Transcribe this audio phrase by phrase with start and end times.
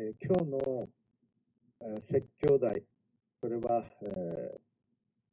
[0.00, 0.88] え今日の
[1.80, 2.84] え説教題、
[3.40, 4.60] これは、え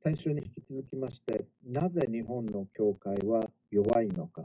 [0.03, 4.43] 先週に引き続きまして、なぜ日本の教会は弱いのか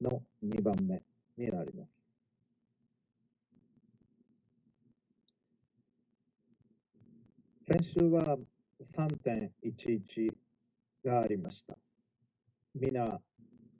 [0.00, 1.02] の2番目
[1.36, 1.90] になります。
[7.66, 8.38] 先週は
[8.96, 10.32] 3.11
[11.04, 11.76] がありました。
[12.72, 13.20] 皆、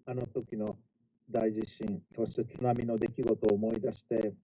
[0.05, 0.77] あの時の
[1.31, 4.35] 大地震、そして津波の出来事を思い出して、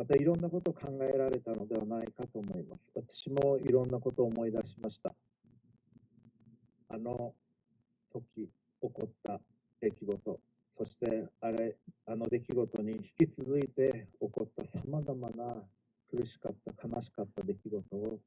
[0.00, 2.80] またいろんなことを考えられたのではないかと思います。
[2.94, 5.14] 私もいろんなことを思い出しました。
[6.88, 7.34] あの
[8.10, 8.50] 時起
[8.80, 9.38] こった
[9.78, 10.40] 出来事、
[10.78, 15.56] そしてあれ、あの出来事に引き続いて起こったさまざまな
[16.10, 18.18] 苦しかった、悲しかった出来事を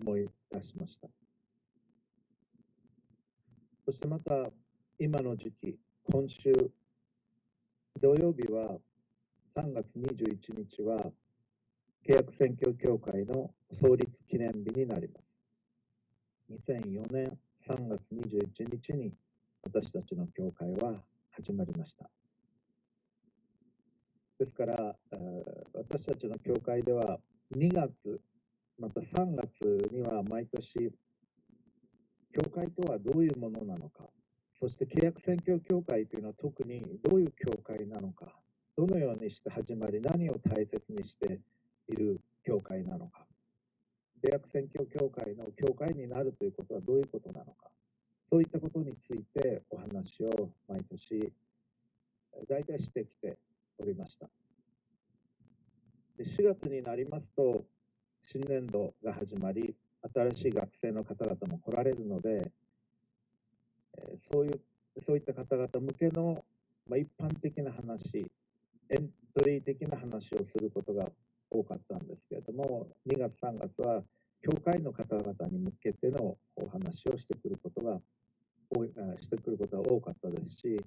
[0.00, 1.08] 思い出しました。
[3.84, 4.50] そしてまた
[4.98, 5.76] 今の時期、
[6.10, 6.54] 今週
[8.00, 8.78] 土曜日は
[9.58, 11.10] 3月21日は
[12.08, 13.50] 契約選挙協会の
[13.82, 16.70] 創立記念日になります。
[16.70, 17.36] 2004年
[17.68, 19.12] 3月21日に
[19.64, 21.02] 私たちの教会は
[21.32, 22.08] 始まりました。
[24.38, 24.96] ですから、
[25.74, 27.18] 私たちの教会では
[27.56, 28.20] 2月、
[28.78, 30.92] また3月には毎年、
[32.32, 34.08] 教会とはどういうものなのか、
[34.60, 38.32] そして契約選挙協会というのは特にどういう教会なのか、
[38.78, 41.40] どのようにして始まり、何を大切にして
[41.88, 43.26] いる教会なのか、
[44.22, 47.72] 契約選挙協会の教会になるということはどういうことなのか、
[48.30, 51.32] そういったことについてお話を毎年、
[52.48, 53.36] 大体してきて
[53.78, 54.30] おりました。
[56.20, 57.64] 4月になりますと、
[58.30, 59.74] 新年度が始まり、
[60.14, 62.52] 新しい学生の方々も来られるので、
[64.32, 64.60] そういう、
[65.04, 66.44] そういった方々向けの、
[66.88, 68.24] まあ、一般的な話、
[68.90, 71.10] エントリー的な話をすることが
[71.50, 74.02] 多かったんですけれども、2月、3月は、
[74.42, 78.00] 教会の方々に向けてのお話をしてくることが
[78.70, 80.80] 多い、あしてくることが多かったですし、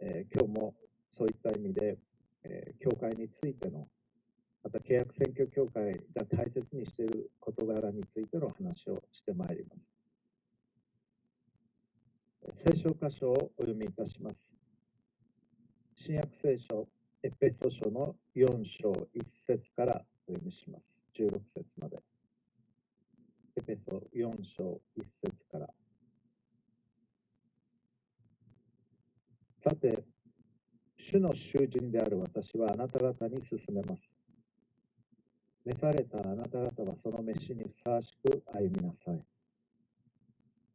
[0.00, 0.74] えー今日も
[1.12, 1.98] そういった意味で、
[2.44, 3.88] えー教会についての
[4.62, 9.80] また契約選挙協会が大切にしている事柄についての話をしてまいります。
[12.66, 14.36] 聖書箇所をお読みいたします。
[15.96, 16.86] 新約聖書、
[17.22, 18.46] エペソ書の4
[18.80, 20.84] 章1節からお読みします。
[21.20, 21.98] 16節まで。
[23.56, 25.66] エペソ4章1節から。
[29.62, 30.02] さて、
[31.12, 34.00] 主の囚人である私はあなた方に進めます。
[35.66, 39.22] 召されたあなた方はその召しにふさわしく歩みなさい。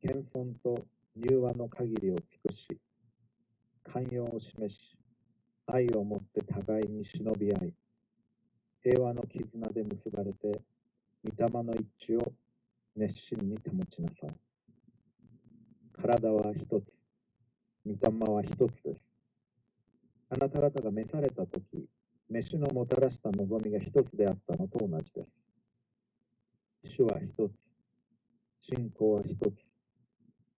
[0.05, 0.85] 謙遜と
[1.17, 2.78] 柔和の限りを尽くし、
[3.91, 4.95] 寛容を示し、
[5.67, 7.73] 愛をもって互いに忍び合い、
[8.83, 10.61] 平和の絆で結ばれて、
[11.23, 12.33] 御霊の一致を
[12.95, 14.35] 熱心に保ちなさい。
[15.99, 16.69] 体は一つ、
[17.83, 19.01] 御霊は一つです。
[20.29, 21.89] あなた方が召されたとき、
[22.29, 26.95] 飯のもたらした望みが一つであったのと同じです。
[26.97, 27.51] 主は一つ、
[28.61, 29.53] 信仰は一つ、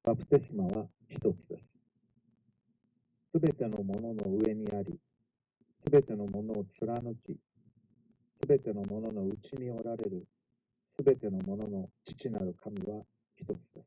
[0.03, 1.76] バプテスマは一つです。
[3.37, 4.97] すべてのものの上にあり、
[5.85, 7.37] すべてのものを貫き、
[8.41, 10.25] すべてのものの内におられる、
[10.95, 13.03] すべてのものの父なる神は
[13.35, 13.83] 一つで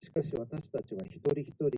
[0.00, 0.06] す。
[0.06, 1.70] しかし私たちは一人一人、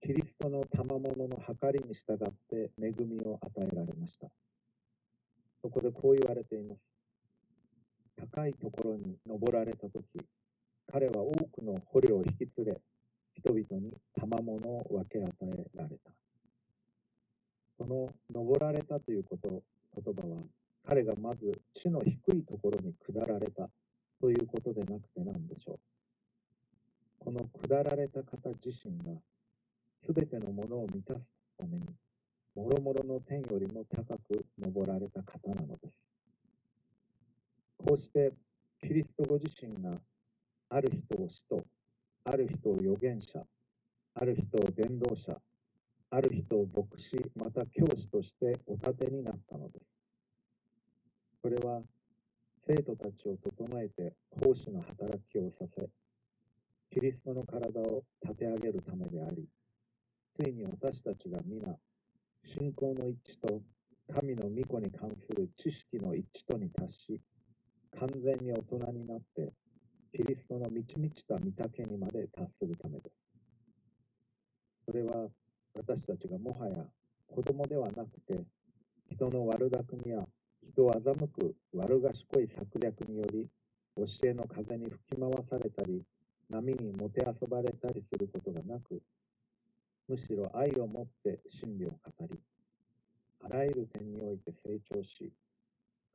[0.00, 4.28] キリストの賜物の計りに従って恵みを与えられました。
[5.60, 6.80] そこでこう言われています。
[8.16, 10.20] 高いところに登られたとき、
[10.92, 12.80] 彼は多くの捕虜を引き連れ、
[13.38, 16.10] 人々に賜物を分け与えられた。
[17.78, 20.42] その登られたということ、言葉は、
[20.88, 23.70] 彼がまず地の低いところに下られた
[24.20, 25.78] ということでなくて何でしょう。
[27.20, 29.20] この下られた方自身が、
[30.04, 31.20] すべてのものを満たす
[31.58, 31.86] ために、
[32.56, 35.94] もろもろの天よりも高く登られた方なのです。
[37.76, 38.32] こうして、
[38.80, 40.00] キリストご自身が、
[40.70, 41.64] ある人を使徒、
[42.30, 43.42] ある人を預言者、
[44.14, 45.40] ある人を伝道者、
[46.10, 49.86] ある人を牧師、また教師としてお立てになったのです。
[51.40, 51.80] それは、
[52.66, 55.88] 生徒たちを整えて奉仕の働きをさせ、
[56.92, 59.46] キリストの体を立て上げるためであり、
[60.38, 61.78] ついに私たちが皆、
[62.44, 63.62] 信仰の一致と
[64.12, 67.22] 神の御子に関する知識の一致とに達し、
[67.98, 69.50] 完全に大人になって、
[70.10, 73.12] キリストの満ち満ちた御丈にまで達するためです。
[74.86, 75.28] それは
[75.74, 76.84] 私たちがもはや
[77.26, 78.40] 子供ではなくて、
[79.10, 80.26] 人の悪巧みや
[80.72, 83.46] 人を欺く悪賢い策略により、
[83.96, 86.02] 教えの風に吹き回されたり、
[86.48, 89.02] 波にもてあそばれたりすることがなく、
[90.08, 91.96] むしろ愛をもって真理を語
[92.30, 92.40] り、
[93.44, 95.30] あらゆる点において成長し、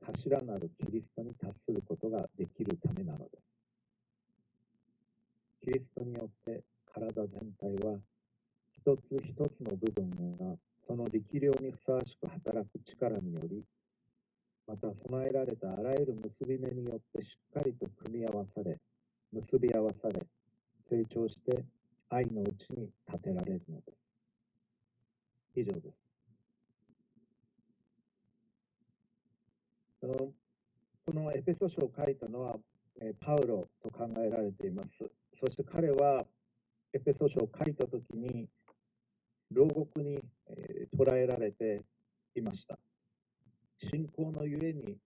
[0.01, 3.53] 頭なるキリストに達することができるためなのです。
[5.63, 6.62] キリストによって
[6.94, 7.98] 体全体は
[8.75, 13.63] 一つ一つの部分がその力量にふさわしく働く力により、
[14.68, 18.77] また備えられたあらゆる結び目によってしっかりと組み合わされ、
[19.31, 20.27] 結び合わされ、
[20.89, 21.63] 成長して
[22.09, 23.98] 愛のうちに立てられるのです。
[25.56, 26.04] 以上です。
[30.06, 30.13] の
[31.06, 32.57] このエペソ書を書いたのは、
[33.21, 35.23] パウロと考えられています。
[35.39, 36.25] そして彼は
[36.94, 38.47] エペソ書を書いたときに、
[39.51, 40.19] 牢獄に、
[40.50, 41.81] えー、捕らえられて
[42.35, 42.77] いました。
[43.89, 44.97] 信仰のゆえに、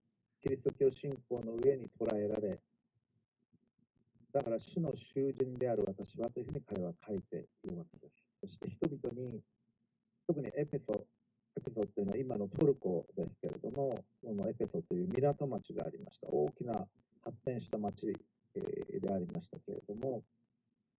[0.41, 2.59] キリスト教信仰の上に捕らえられ、
[4.33, 8.27] だから主の囚人である私はというふうに彼は書いているわけです。
[8.41, 9.41] そして人々に、
[10.27, 11.06] 特にエペソ、
[11.57, 16.27] エペソというのは今のトルコですけれども、そのエペソという港町がありました。
[16.27, 16.85] 大きな
[17.24, 18.13] 発展した町
[18.59, 20.24] でありましたけれども、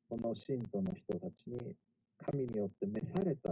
[0.08, 1.76] この信徒の人たちに
[2.24, 3.50] 神によって召された、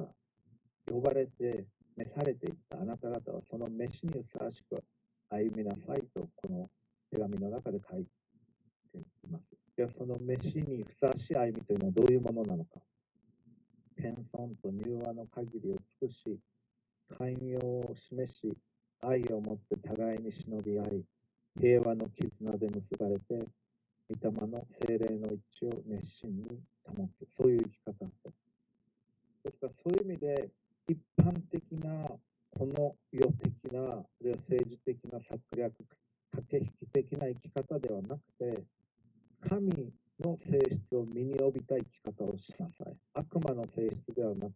[0.91, 1.67] 呼ばれて
[1.97, 4.83] 召されていったあなた方はその召しにふさわしく
[5.31, 6.71] 歩みなさいと、この
[7.11, 8.05] 手紙の中で書い
[8.93, 9.45] ています。
[9.77, 12.81] では、その召しにふさわしい歩みというのはどういうものなのか。
[13.97, 16.39] 謙遜と柔和の限りを尽くし、
[17.19, 18.53] 寛容を示し、
[19.01, 21.05] 愛をもって互いに忍び合い、
[21.59, 23.49] 平和の絆で結ばれて、
[24.09, 27.27] 御霊の精霊の一致を熱心に保つ。
[27.37, 28.47] そういう生き方です。
[29.45, 30.51] ですから、そういう意味で、
[30.89, 32.07] 一般的な、
[32.51, 35.75] この世的な、あるいは政治的な策略、
[36.33, 38.63] 駆け引き的な生き方ではなくて、
[39.49, 42.97] 神の性質を身に帯びた生き方をしなさい。
[43.15, 44.53] 悪魔の性質ではなく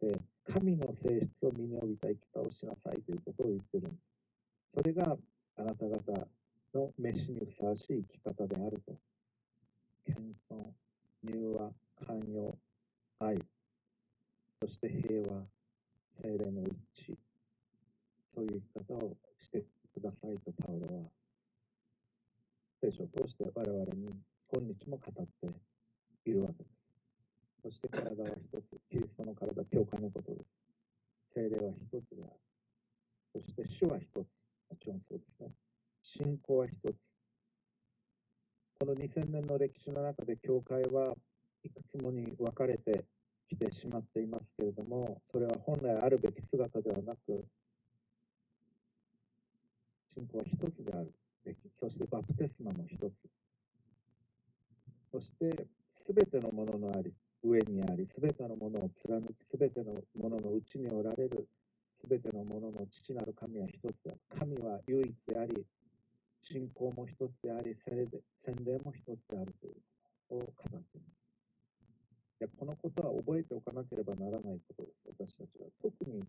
[0.00, 0.20] て、
[0.52, 3.96] 神の性質を身に帯びた生き方をしなさいということを言ってるんです。
[4.74, 5.16] それが
[5.56, 6.28] あなた方
[6.74, 8.94] の召しにふさわしい生き方であると。
[10.06, 10.20] 謙
[10.50, 10.72] 遜、
[11.24, 11.70] 柔和、
[12.06, 12.58] 寛容、
[13.18, 13.38] 愛、
[14.60, 15.46] そして平和、
[16.22, 17.16] 精霊の一致、
[18.34, 19.64] そういう生き方をして
[19.94, 21.10] くださいとパウロは、
[22.80, 24.08] 聖書を通して我々に
[24.52, 26.80] 今日も語っているわけです。
[27.62, 30.46] そして体は一つ、キリストの体、教会のことです。
[31.34, 32.40] 精霊は一つである。
[33.32, 34.16] そして主は一つ。
[34.16, 34.24] も
[34.80, 35.50] ちろんそうですね。
[36.22, 36.96] 信仰は一つ。
[38.78, 41.14] この2000年の歴史の中で教会は
[41.64, 43.06] いくつもに分かれて
[43.48, 47.42] きてしまっていますけれども、それは本来あるべき姿ではなく、
[50.14, 51.10] 信仰は一つである
[51.42, 53.12] べき、そしてバプテスマも一つ。
[55.12, 55.68] そして、
[56.06, 61.48] すべてのもののあり、上にあり、すべてのものを貫き、すべてのもののうちにおられる、
[62.02, 64.20] すべてのものの父なる神は一つである。
[64.38, 65.64] 神は唯一であり、
[66.48, 67.96] 信仰も一つであり、洗
[68.64, 69.74] 礼も一つであるという
[70.28, 71.20] ことを語っています。
[72.40, 75.36] や、このことは覚えておかなければならないことです。
[75.36, 75.68] 私たちは。
[75.82, 76.24] 特に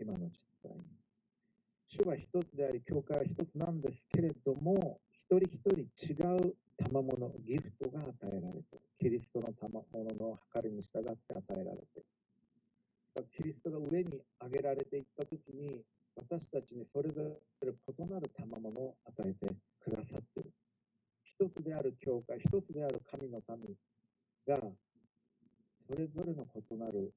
[0.00, 0.32] 今の実
[0.64, 0.82] 際に。
[1.88, 8.84] 主は一つであり、教会は一つなんですけれども、一人一人違う賜物、ギフトが与えられている。
[8.98, 12.02] キリストの賜物の計りに従って与えられてい
[13.16, 13.26] る。
[13.36, 15.84] キリストが上に上げられていったときに、
[16.16, 17.22] 私たちにそれぞ
[17.62, 20.50] れ異なる賜物を与えてくださっている。
[21.22, 23.76] 一つである教会、一つである神の民
[24.48, 24.56] が
[25.88, 27.12] それぞれの異なる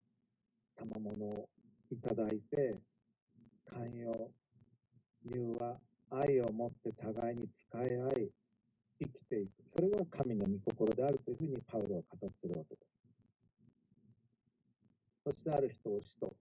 [0.78, 1.50] 賜物を
[1.92, 2.76] いただいて、
[3.66, 4.30] 寛容、
[5.26, 5.80] 柔和、
[6.12, 8.32] 愛を持って互いに使い合い、
[9.00, 9.52] 生きていく。
[9.76, 12.90] それが神の御心であるというふうにパウロは語っているわけです。
[15.26, 16.36] そしてある人を使徒、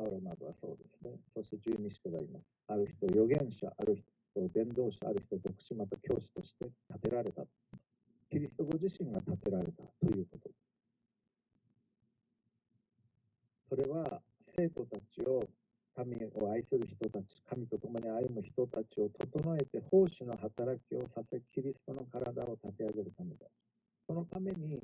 [0.00, 1.12] パウロなどはそうですね。
[1.36, 2.48] そして十二使徒がいます。
[2.68, 4.00] ある人預言者、ある
[4.32, 7.44] 人伝道者、ある人牧師、また教師として立てられた。
[8.32, 10.48] キリストご自身が立てられたということ。
[13.68, 14.22] それは
[14.56, 15.44] 生徒たちを
[15.94, 23.44] 神を愛する人たち、神と共に歩む人たちを整えて奉仕の働きをさせ、キリストの体を立て上げるためだ。
[24.06, 24.80] そのために、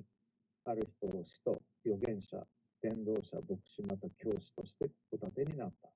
[0.66, 2.44] ある人を使徒、預言者、
[2.82, 5.88] 伝道者、牧師、また教師としてお立てになった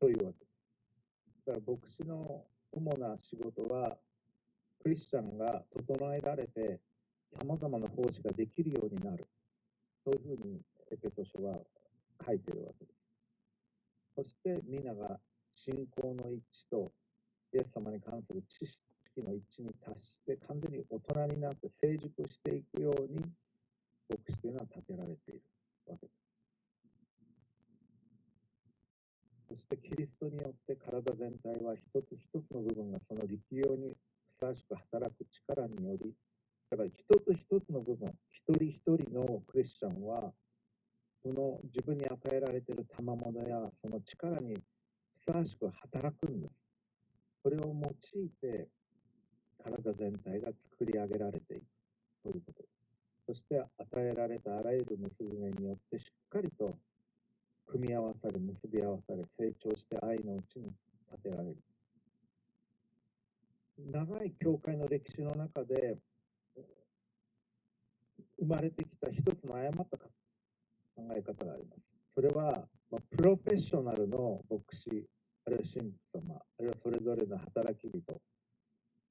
[0.00, 1.46] というわけです。
[1.46, 3.96] だから牧師の主な仕事は、
[4.82, 6.80] クリスチャンが整えられて、
[7.40, 9.26] 様々な奉仕ができるようになる。
[10.04, 10.60] そういうふうに
[10.92, 11.58] エペソ書は
[12.26, 12.98] 書いてるわけです。
[14.16, 15.18] そして皆が
[15.56, 16.92] 信仰の一致と、
[17.52, 23.24] イエス様に関する知識の一致に達して、完全に大人になって成熟していくように、
[24.08, 25.42] 牧師というのは立てられている
[25.92, 26.24] わけです。
[29.48, 33.94] そしてキリストによって体全体は一つ一つの部分がその力量に
[34.36, 36.12] ふさわしく働く力により、
[36.70, 40.32] だから一つ一つの部分、一人一人のクリスチャンは、
[41.22, 46.54] その自分に与えられている賜物やその力にふさわしく働くんです。
[47.42, 48.68] それを用いて
[49.62, 51.64] 体全体が作り上げられていく
[52.24, 52.73] ということです。
[53.26, 56.76] そして与えられたあらゆる結び目によってしっかりと
[57.66, 60.66] 組み合わされ、結び合わされ、成長して愛のうちに
[61.10, 61.56] 立てられる。
[63.78, 65.96] 長い教会の歴史の中で、
[68.38, 70.08] 生まれてきた一つの誤った考
[71.16, 71.80] え方があります。
[72.14, 75.06] それは、まあ、プロフェッショナルの牧師、
[75.46, 78.20] あるいは神父様、あるいはそれぞれの働き人、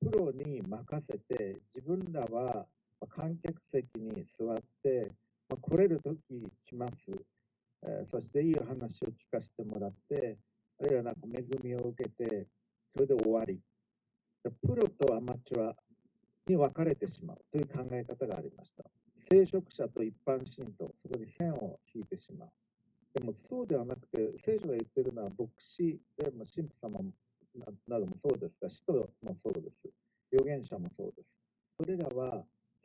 [0.02, 2.68] プロに任せて、自分らは
[3.08, 5.12] 観客席に座って、
[5.50, 6.18] まあ、来れるとき
[6.68, 6.94] 来ます、
[7.84, 10.38] えー、そしていいお話を聞かせてもらって、
[10.80, 12.48] あるいはなんか恵みを受けて、
[12.94, 13.60] それで終わり。
[14.62, 15.74] プロとアマチュア
[16.48, 18.84] に分かれてしまうという考え方がありました。
[19.32, 22.50] 聖職者と一般信徒、そこに線を引いてしまう。
[23.14, 27.00] でもそうではなくて、聖書が言ってるのは牧師でも神父様
[27.88, 29.90] などもそうですが、使徒もそうです。
[30.34, 31.30] 預言者もそうです。
[31.78, 32.44] それらは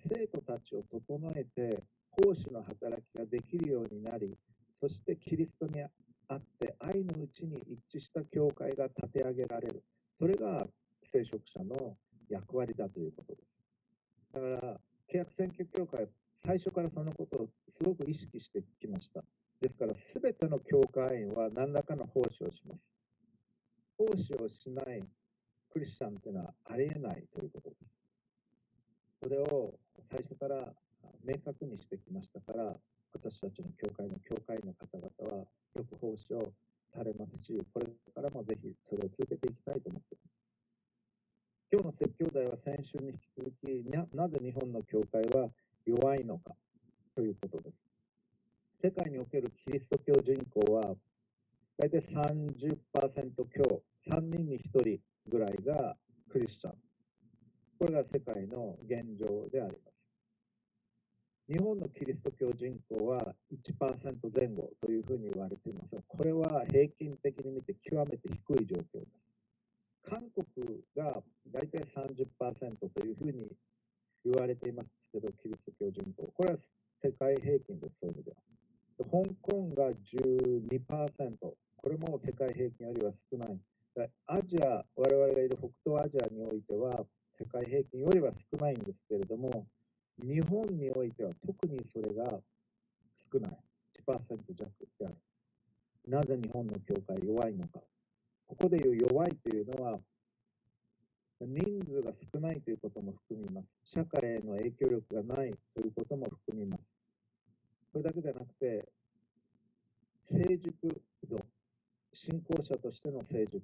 [0.09, 4.35] 生徒たちを整えて、奉仕の働きができるようになり、
[4.81, 9.85] そしてキリストにあって愛のうちに一致した教会が立て上げられる。
[10.19, 10.67] それが
[11.13, 11.97] 聖職者の
[12.29, 13.49] 役割だということです。
[14.35, 14.81] だから、
[15.13, 16.09] 契約選挙協会は
[16.45, 19.23] 最初からそのことをすごく意識してきました。
[19.61, 22.81] ですから、すべての教会員は何らかの奉仕をします。
[23.97, 25.03] 奉仕をしない
[25.71, 27.99] クリスチャンというのはありえないということです。
[29.23, 29.78] それを
[30.19, 30.75] 最初から
[31.23, 32.75] 明確にしてきましたから、
[33.15, 36.51] 私たちの教会の教会の方々はよく奉仕を
[36.93, 40.35] されますし、これからもぜひそれを続けていきたいと思っています。
[41.71, 45.51] 今日の説教題は先週に引き続きな、なぜ日本の教会は
[45.87, 46.51] 弱いのか
[47.15, 47.77] ということです。
[48.83, 50.97] 世界におけるキリスト教人口は、
[51.79, 52.75] 大体30%
[53.55, 54.99] 強、3人に1人
[55.31, 55.95] ぐらいが
[56.29, 56.75] クリスチャン。
[57.79, 59.99] これが世界の現状であります。
[61.49, 63.73] 日本のキリスト教人口は1%
[64.37, 70.11] 前後というふうに言われていますが、これは平均的に見て極めて低い状況です。
[70.11, 70.45] 韓国
[70.95, 73.49] が大体30%というふうに
[74.27, 76.31] 言われていますけど、キリスト教人口。
[76.37, 76.59] これは
[77.03, 78.37] 世界平均です、そういう意味では。
[78.99, 81.55] 香港が12%、
[81.89, 83.59] これも世界平均よりは少ない。
[84.27, 87.01] アジア、我々がいる北東アジアにおいては、
[87.41, 89.67] 世界平均よりは少ないんですけれども、
[90.23, 92.29] 日本においては特にそれが
[93.33, 93.57] 少ない。
[94.05, 95.17] 1%弱である。
[96.07, 97.81] なぜ日本の教会弱いのか。
[98.49, 99.99] ここでいう弱いというのは、
[101.41, 103.67] 人数が少ないということも含みます。
[103.95, 106.83] 社会への影響力がないということも含みます。
[107.93, 108.87] それだけでなくて、
[110.31, 111.41] 成熟度、
[112.15, 113.61] 信仰者としての成熟、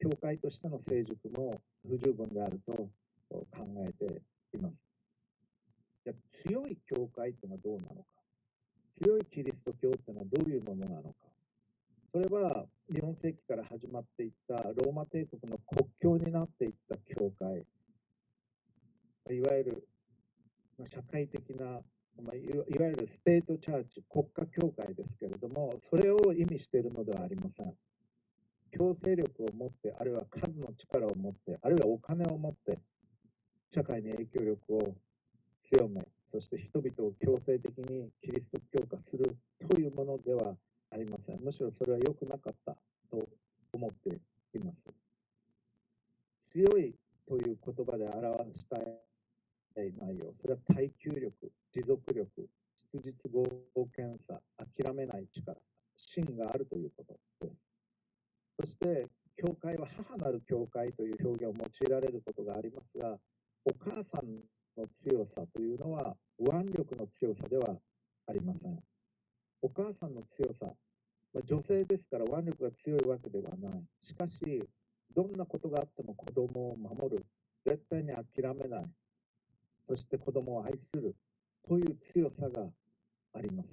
[0.00, 3.44] 教会としての成熟も不十分であると考
[3.86, 4.22] えて
[4.56, 4.74] います。
[6.06, 6.14] じゃ
[6.48, 8.04] 強い教会というのはどうなのか。
[9.04, 11.14] 強いキリスト教というのはどういうものなのか。
[12.10, 17.66] それは4世紀から始まっていったローマ帝国の国境になっていった教会。
[19.30, 19.88] いわゆる
[20.90, 21.80] 社会的な、
[22.22, 27.74] まあ、いわゆるステートチャーチ、国家教会ですけれども、それを意味しているのではありません。
[28.76, 32.78] 強制力を持って、あるいは数の力を持って、あるいはお金を持って、
[33.72, 34.94] 社会に影響力を
[35.72, 36.02] 強め、
[36.32, 39.36] そして人々を強制的にキリスト教化する
[39.70, 40.56] というものでは
[40.90, 41.40] ありません。
[41.40, 42.76] むしろそれは良くなかった
[43.10, 43.28] と
[43.72, 44.10] 思って
[44.58, 44.76] います。
[46.54, 46.94] 強い
[47.26, 48.76] という言葉で表した
[49.82, 52.28] い内容、それは耐久力、持続力、
[52.94, 53.44] 質実合
[53.96, 55.58] 検査、諦めない力、
[55.96, 57.56] 芯があるということです。
[58.60, 63.18] そして、教会は母なる教会という表現を用いられることがありますが、
[63.64, 64.30] お母さん
[64.78, 67.76] の強さというのは腕力の強さでは
[68.28, 68.78] ありません。
[69.62, 70.72] お母さんの強さ、
[71.32, 73.82] まあ、女性ですから腕力が強いわけではない。
[74.06, 74.38] しかし、
[75.14, 77.24] どんなことがあっても子供を守る。
[77.64, 78.84] 絶対に諦めない。
[79.88, 81.14] そして子供を愛する。
[81.66, 82.66] という強さが
[83.32, 83.68] あります。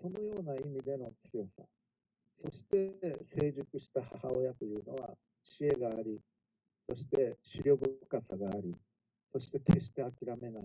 [0.00, 1.62] そのような意味での強さ。
[2.42, 2.90] そして
[3.38, 5.10] 成熟した母親というのは
[5.44, 6.18] 知恵があり、
[6.88, 8.74] そして視力深さがあり、
[9.32, 10.62] そして決して諦めない。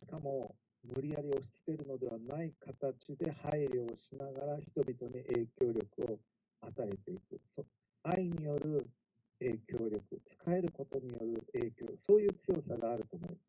[0.00, 0.54] しかも、
[0.84, 6.18] 無理やり押し付けるのではない形で配慮をしながら人々に影響力を
[6.62, 7.40] 与えていく。
[8.02, 8.86] 愛による
[9.38, 10.00] 影響力、
[10.42, 13.40] 使えることによる影響、そういう強さがあると思います。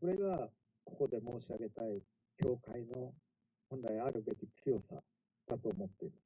[0.00, 0.48] それが、
[0.84, 2.02] ここで申し上げたい、
[2.42, 3.12] 教会の
[3.70, 5.02] 本来あるべき強さ
[5.48, 6.24] だと思っています。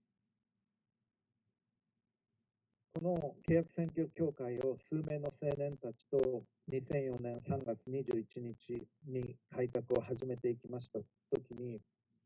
[2.94, 11.04] この契約選挙協会を数名の青年たちと2004年3月21日に改革を始めていきましたと
[11.42, 11.80] きに、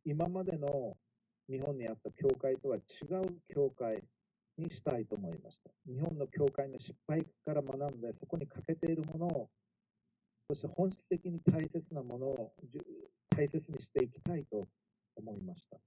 [0.05, 0.97] 今までの
[1.49, 2.81] 日本にあった教会とは違
[3.27, 4.03] う教会
[4.59, 5.71] にしたいと思いました。
[5.87, 9.51] 日本の教会の失敗から学んで、そこに欠けているものを、
[10.49, 12.53] そして本質的に大切なものを
[13.37, 14.67] 大切にしていきたいと
[15.17, 15.79] 思いました。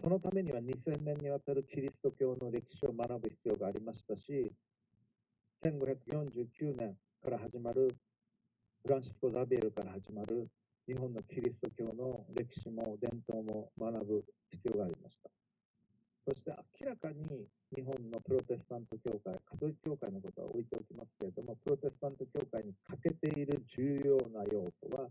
[0.00, 4.52] そのためには2000年にわたるキリスト教の歴史を学ぶ必要がありましたし、
[5.62, 7.94] 1549年から始まる
[8.82, 10.50] フランシスコ・ザビエルから始まる
[10.88, 15.30] 日本のキリスト教の歴史も伝統も学ぶ必要がありました。
[16.26, 16.50] そして
[16.82, 25.06] 明らかに日本のプロテスタント教会、カトリック教会のことは置いておきますけれども、プロテスタント教会に欠けている重要な要素は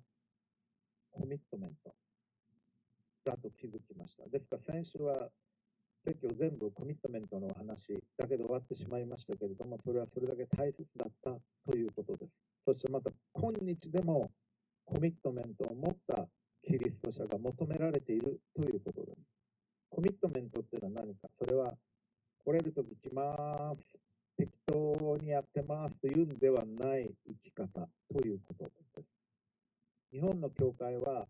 [1.11, 1.95] コミットメント
[3.23, 4.27] だと気づきました。
[4.27, 5.31] ですから先週は
[6.03, 11.31] 説教全部コミットメントの話だけで終わってしまいましたけれども、それはそれだけ大切だった
[11.71, 12.31] ということです。
[12.65, 14.31] そしてまた今日でも
[14.85, 16.27] コミットメントを持った
[16.63, 19.17] キリスト者が求められているということです。
[19.89, 21.73] コミットメントっていうのは何かそれは
[22.43, 23.97] 来れるとき来ます。
[24.37, 28.71] 適当にやってますというんではない生き方ということで
[29.03, 29.05] す。
[30.11, 31.27] 日本の教会は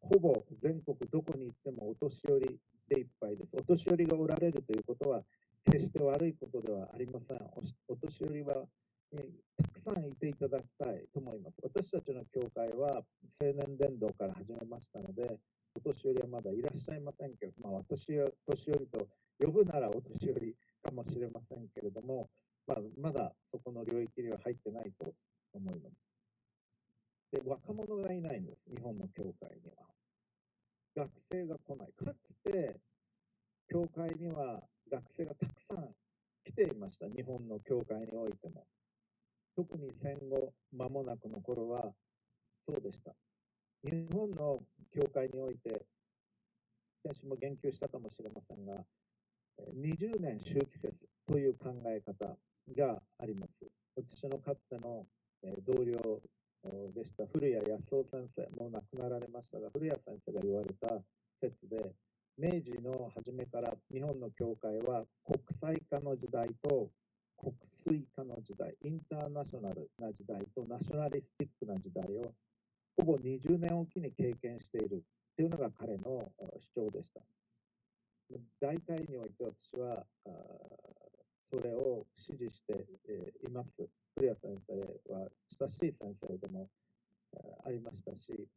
[0.00, 3.50] ほぼ全国どこに行ってもお年寄りでいっぱいです。
[3.54, 5.22] お年寄りがおられるということは
[5.70, 7.38] 決して悪いことではありません。
[7.88, 8.66] お年寄りは
[9.58, 11.56] たくさんいていただきたいと思います。
[11.62, 13.02] 私たちの教会は
[13.42, 15.38] 青年伝道から始めましたので、
[15.74, 19.06] お年寄りはまだいらっしゃいませんけど、まあ、私は年寄りと
[19.38, 22.28] 呼ぶならお年寄りかもしれませんけれども、
[22.66, 25.12] まあ、まだそこの領域には入ってないと
[25.54, 26.09] 思います。
[27.32, 29.86] で、若者がいないんです、日本の教会には。
[30.96, 31.92] 学生が来ない。
[31.92, 32.80] かつて、
[33.68, 35.94] 教会には学生がたくさん
[36.44, 38.66] 来ていました、日本の教会においても。
[39.56, 41.92] 特に戦後間もなくの頃は
[42.66, 43.14] そうでした。
[43.84, 44.60] 日本の
[44.92, 45.86] 教会において、
[47.04, 48.84] 先週も言及したかもしれませんが、
[49.74, 50.94] 20年周期説
[51.26, 52.36] という考え方
[52.76, 53.52] があります。
[53.96, 55.06] 私のかつての
[55.66, 56.20] 同僚
[56.94, 61.00] でした古谷康夫先生、も亡くなられましたが、古谷先生が言われた
[61.40, 61.94] 説で、
[62.36, 66.90] 明治の初めから日本の教会は国際化の時代と
[67.36, 72.32] 国粋化の時代、インターナショナルな時代とナショナリスティックな時代を
[72.96, 75.02] ほぼ20年おきに経験している
[75.36, 76.30] というのが彼の
[76.76, 77.20] 主張でした。
[78.60, 80.04] 大体において私は
[81.50, 82.86] それを支持して
[83.44, 83.70] います。
[84.14, 86.68] 古谷先生は親しい先生でも
[87.66, 88.48] ありましたし、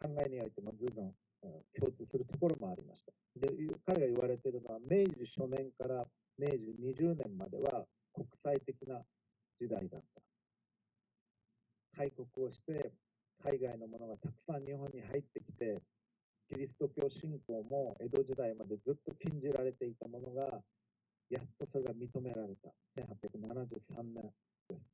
[0.00, 1.12] 考えにおいても随分
[1.74, 3.12] 共通するところもありました。
[3.40, 3.48] で
[3.86, 6.06] 彼が言われているのは、明治初年から
[6.38, 9.02] 明治20年までは国際的な
[9.60, 10.22] 時代だった。
[11.96, 12.92] 開国をして、
[13.42, 15.82] 海外のものがたくさん日本に入ってきて、
[16.48, 20.62] キリスト教信仰も江戸時代までずっと禁じられていたものが、
[21.32, 22.68] やっとそれが認められた。
[23.00, 24.28] 1873年
[24.68, 24.84] です。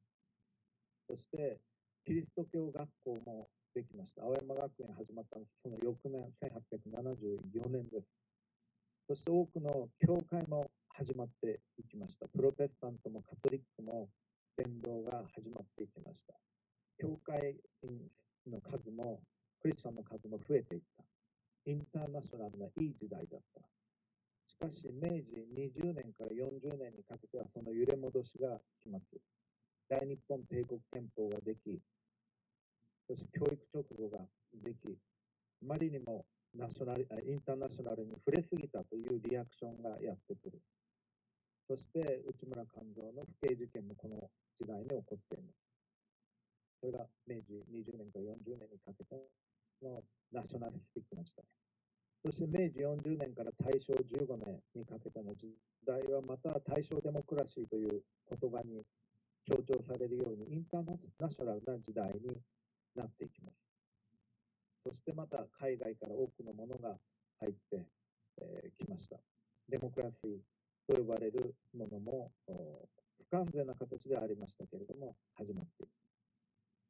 [1.11, 1.59] そして、
[2.07, 4.23] キリスト教学校もできました。
[4.23, 8.07] 青山学園始まったのはその翌年、1874年です。
[9.09, 12.29] そして多くの教会も始まっていきました。
[12.29, 14.09] プロテスタントもカトリックも
[14.57, 16.35] 伝道が始まっていきました。
[17.03, 17.57] 教会
[18.47, 19.19] の数も、
[19.61, 21.03] クリスチャンの数も増えていった。
[21.67, 23.78] インターナショナルないい時代だった。
[24.59, 29.07] しかし、明治20年から40年にかけてはその揺れ戻しが来ます。
[29.87, 31.79] 大日本帝国憲法ができ、
[33.07, 34.27] そして教育直後が
[34.59, 34.99] でき、
[35.63, 36.27] あまりにも
[36.59, 40.59] ナショナルインターナショナルに触れすぎたというリアクションがやってくる。
[41.71, 44.27] そして内村勘三の不敬事件もこの
[44.59, 45.63] 時代に起こっています。
[46.83, 49.15] それが明治20年から40年にかけて
[49.87, 51.47] のナショナリスティックな時代。
[52.25, 55.55] そして明治40年から大正15年にかけての時
[55.87, 58.83] 代はまた大正デモクラシーという言葉に
[59.47, 62.37] 強調されるようにインターナショナルな時代に
[62.97, 63.57] なっていきます。
[64.85, 66.99] そしてまた海外から多くのものが
[67.41, 67.87] 入って
[68.77, 69.17] き、ました。
[69.69, 75.93] デモクラシーと呼ばれるものも不完全な形でありましたけれども、始まっている。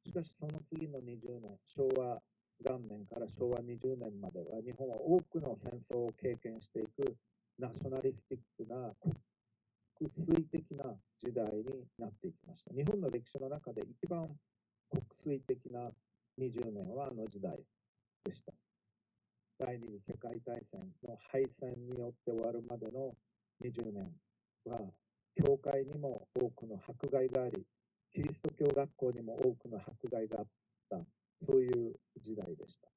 [0.07, 2.23] しかし、その次の20年、昭和
[2.65, 7.17] 元年から昭和20年までは、日本は多くの戦争を経験していく
[7.59, 8.95] ナショナリスティックな
[9.99, 11.65] 国粋的な時代に
[11.99, 12.75] なっていきました。
[12.75, 14.29] 日本の歴史の中で一番
[14.91, 15.91] 国粋的な
[16.39, 17.59] 20年はあの時代
[18.25, 18.53] でした。
[19.59, 23.17] 第二次世界大戦の敗戦によって終わるまでの
[23.61, 24.15] 20年
[24.67, 24.79] は、
[25.35, 27.67] 教会にも多くの迫害があり、
[28.13, 30.47] キリスト教学校にも多くの迫害があっ
[30.89, 30.97] た、
[31.47, 32.89] そういう時代でした。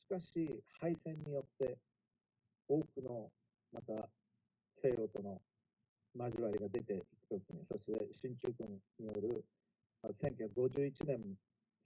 [0.00, 1.78] しかし、敗戦によって
[2.68, 3.30] 多くの
[3.72, 4.08] また
[4.82, 5.40] 西洋との
[6.14, 9.44] 交わりが出ていくときに、そして進駐軍による
[10.02, 11.36] 1951年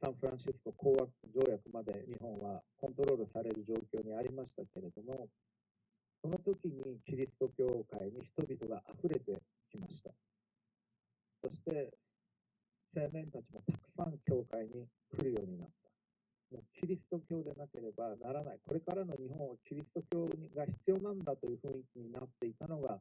[0.00, 5.28] サンフランシスコ講和条約まで日本はコントロールされる状況にありましたけれども、
[6.22, 10.10] その時にキリスト教会に人々が溢れてきました。
[11.42, 11.92] そして
[12.94, 16.54] 青年たちもたくさん教会に来るようになった。
[16.54, 18.60] もうキリスト教でなければならない。
[18.62, 23.00] これからの日本はキリスト教が必要なんだという雰囲気になっていたのが、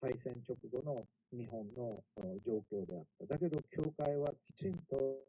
[0.00, 1.02] 敗戦直後の
[1.34, 1.98] 日本の
[2.46, 3.34] 状況であった。
[3.34, 5.26] だけど、教会はきちんと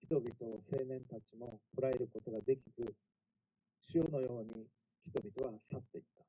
[0.00, 2.94] 人々を青年たちも捉えることができず、
[3.92, 4.64] 潮のように
[5.04, 6.24] 人々は去っていった。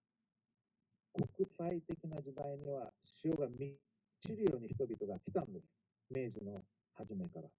[1.16, 2.92] 国際的な時代には
[3.24, 3.80] 潮が満
[4.22, 5.79] ちるように人々が来たんです。
[6.10, 6.64] 明治の
[6.96, 7.50] 初めから。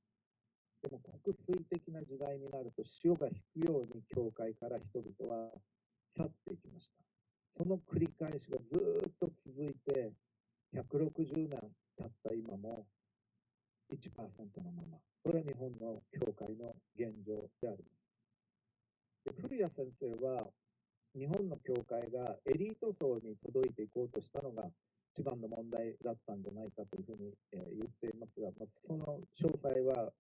[0.83, 5.53] でも国粋的な時代になると潮が引くように教会から人々は
[6.17, 7.63] 去っていきました。
[7.63, 10.13] その繰り返しがずっと続いて
[10.73, 11.61] 160年
[11.99, 12.87] 経った今も
[13.93, 14.99] 1%のまま。
[15.23, 17.91] これが日本の教会の現状でありま
[19.27, 19.35] す。
[19.37, 20.49] で古谷先生は
[21.15, 24.65] 日本の教会がエリート層に届いていこうとしたのが
[25.17, 30.13] 一番の問題だったんじゃないかというふうに、え言っていますが、まあ、その詳細は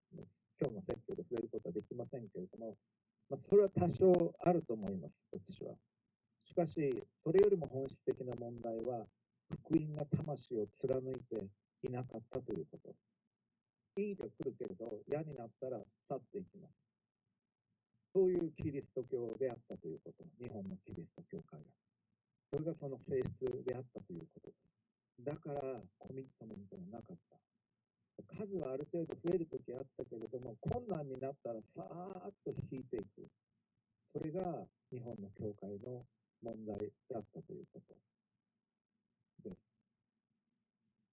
[0.58, 2.76] 今日の説教で触れることはできませんけれども、
[3.30, 5.78] まあ、それは多少あると思います、私は。
[6.44, 6.74] しかし、
[7.22, 9.06] それよりも本質的な問題は、
[9.62, 11.38] 福音が魂を貫いて
[11.86, 12.90] いなかったということ。
[14.02, 16.74] いいと来るけれど、嫌になったら去っていきます。
[18.12, 21.66] そういうキリスト教であったということ、日本のキリスト教会が。
[22.50, 24.79] それがその性質であったということです。
[25.24, 27.36] だから、コミットメントがなかった。
[28.36, 33.28] 数はある程度増えるときあったけれども、困難になったらさーっと引いていく。
[34.12, 36.04] それが日本の教会の
[36.42, 37.94] 問題だったということ
[39.48, 39.70] です。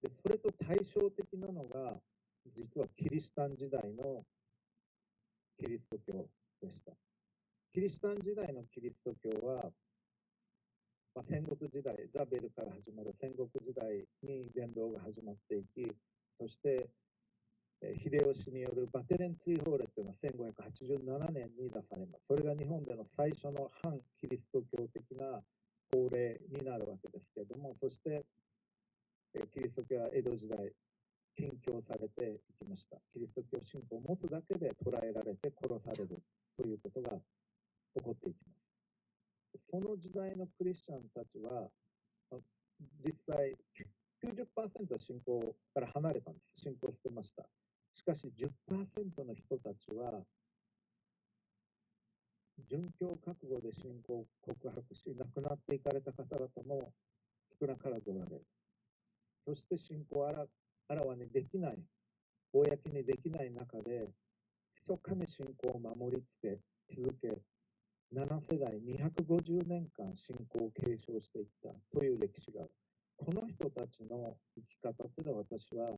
[0.02, 2.00] でそれと対照的なのが、
[2.56, 4.24] 実はキリシタン時代の
[5.58, 6.28] キリスト教
[6.62, 6.92] でした。
[7.74, 9.70] キリシタン時代のキリスト教は、
[11.18, 15.82] まあ、戦国時代、ザベルから始まる戦国時代に伝道が始まっていき、
[16.38, 16.86] そして、
[17.82, 22.30] 秀吉によるバテレン追放令というのは1587年に出されます。
[22.30, 25.42] それが日本での最初の反キリスト教的な
[25.90, 28.22] 法令になるわけですけれども、そして、
[29.50, 30.70] キリスト教は江戸時代、
[31.34, 32.94] 禁教されていきました。
[33.10, 36.22] キリスト教信仰を持つだけで捕らえられて殺される
[36.54, 37.18] ということが
[37.98, 38.58] 起こっていきます。
[39.70, 41.70] その時代のクリスチャンたちは、
[43.06, 43.56] 実際
[44.22, 46.62] 90%は信仰から離れたんです。
[46.64, 47.46] 信仰してました。
[47.94, 50.22] しかし10%の人たちは、
[52.66, 56.92] 殉教覚悟で信仰を告白し、亡くなっていかれた方々も
[57.60, 58.42] 少なからずおられる。
[59.46, 60.46] そして信仰をあら
[60.88, 61.78] あらわにできない、
[62.52, 64.08] 公にできない中で、
[64.88, 66.58] 密かに信仰を守りつけ、
[66.96, 67.28] 続け、
[68.12, 72.70] 7世代250年間信仰を継承していったという歴史がある。
[73.18, 75.96] この人たちの生き方というのは私は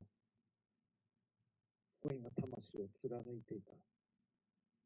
[2.01, 3.71] 福音が魂を貫いていた。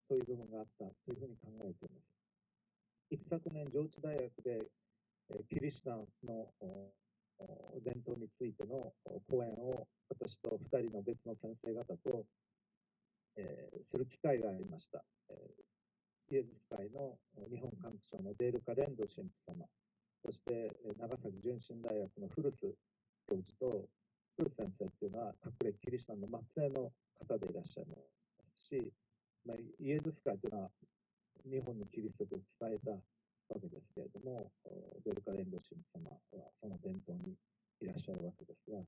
[0.08, 2.14] そういう部分があったというふうに考えています。
[3.10, 4.62] 一昨年、上智大学で、
[5.34, 6.54] えキリシタンの
[7.82, 8.94] 伝統についての
[9.28, 12.26] 講演を私と2人の別の先生方と、
[13.38, 15.04] えー、する機会がありました。
[15.30, 17.18] えー、イエズス会の
[17.50, 19.66] 日本関係者のデールカ・レンド神父様、
[20.24, 22.58] そして長崎純真大学の古巣
[23.26, 23.90] 教授と、
[24.38, 28.94] 古巣先生っていうのは隠れキリシタンの末裔の方でいらっしゃいますし、
[29.46, 29.58] まあ、
[29.96, 30.70] イエズス会というのは
[31.48, 33.00] 日本にキリスト教を伝えたわ
[33.56, 34.52] けですけれども、
[35.08, 37.40] デルカレンド神様はその伝統に
[37.80, 38.84] いらっしゃるわけですが、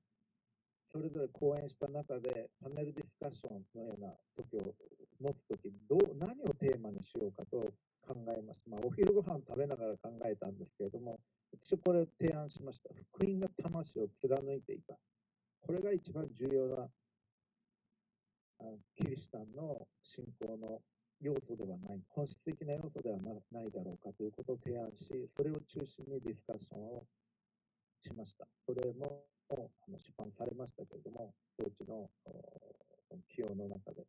[0.92, 4.76] それぞれ講演した中でパネルディスカッションのような時を
[5.24, 7.72] 持つときにどう、何をテーマにしようかと
[8.04, 8.76] 考えました。
[8.76, 11.24] まあ、お昼ご飯食べながら考えたんですけれども、
[11.56, 12.92] 私はこれを提案しました。
[13.16, 15.00] 福音が魂を貫いていた。
[15.64, 16.92] これが一番重要な
[18.98, 20.82] キリシタンの信仰の
[21.22, 27.04] 要素ではない、本質的な要素ではないだろうかということを提案し、それを中心にディスカッションを
[28.04, 28.48] しました。
[28.66, 32.10] それもあの出版されましたけれども、当地の
[33.30, 34.06] 起用の中で。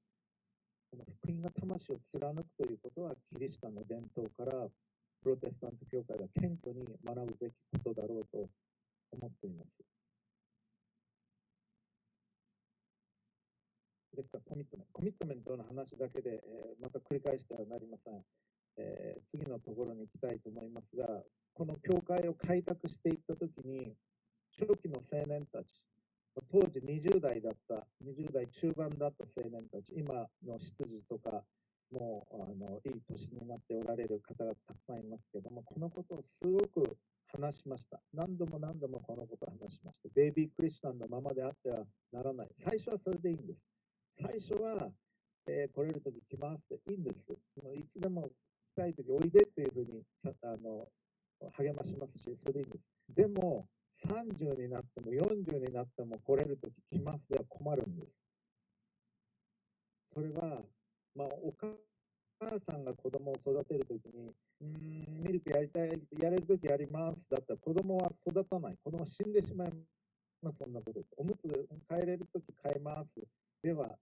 [0.91, 4.69] この福音が魂を貫くということは、キリシタンの伝統から
[5.23, 8.49] プロテスタント教会が謙虚に学ぶべきことだろうと
[9.13, 9.98] 思っています。
[14.19, 14.93] ですからコミットメント。
[14.99, 18.19] コミットメントの話だけで、え、また繰り返してはなりません。
[18.79, 21.07] えー、次のところに行きたいと思いますが、
[21.55, 23.95] この教会を開拓していったときに、
[24.59, 25.71] 初期の青年たち、
[26.51, 31.43] 当時20代だった、20代中盤だった青年たち、今の執事とか、
[31.91, 36.99] もうあのいい年になっておられる方がたくさんいますけども、このことをすごく
[37.33, 38.01] 話しました。
[38.13, 40.09] 何度も何度もこのことを話しました。
[40.15, 42.49] ベイビークリスチャンのままであってはならない。
[42.65, 43.78] 最初はそれでいいんです。
[44.21, 44.91] 最初は、
[45.47, 47.33] えー、来れるとき来ますっていいんです。
[47.63, 48.31] もういつでも来
[48.77, 50.03] たいときおいでっていうふうに
[50.43, 50.89] あの
[51.57, 53.15] 励ましますし、それでいいんです。
[53.15, 53.67] でも、
[54.07, 58.13] 30になっても40になっても来れるとき来ますでは困るんです。
[60.15, 60.63] それは、
[61.15, 61.75] まあ、お母
[62.67, 68.77] さんが子供を育てるときに、うん、ミルクやりたい、やれるときやりますだったら子供は育たない。
[68.85, 69.73] 子供は死んでしまい
[70.43, 70.59] ます。
[70.59, 71.09] そんなことです。
[71.17, 73.09] おむつ変えれるとき変えます。
[73.63, 73.97] では、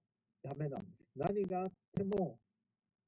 [0.47, 1.11] ダメなんです。
[1.17, 2.39] 何があっても、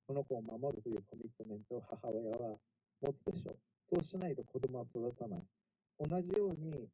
[0.08, 2.58] この子を守るというコミットメントを母親は
[3.00, 3.58] 持つでしょう。
[3.94, 5.42] そうしないと子供は育たない。
[6.00, 6.88] 同じように、